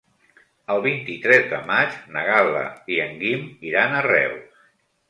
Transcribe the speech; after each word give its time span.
El 0.75 0.79
vint-i-tres 0.85 1.45
de 1.53 1.59
maig 1.69 2.01
na 2.17 2.25
Gal·la 2.31 2.65
i 2.97 3.01
en 3.07 3.17
Guim 3.23 3.49
iran 3.75 3.97
a 4.01 4.07
Reus. 4.11 4.69